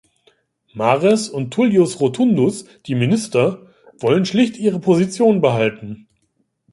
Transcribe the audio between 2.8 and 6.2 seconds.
die Minister, wollen schlicht ihre Position behalten.